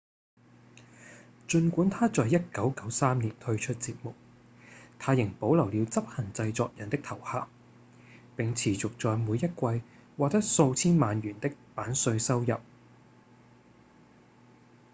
[1.47, 4.15] 儘管他在1993年退出節目
[4.97, 7.45] 他仍保留了執行製作人的頭銜
[8.35, 9.83] 並持續在每一季
[10.17, 12.57] 獲得數千萬元的版稅收入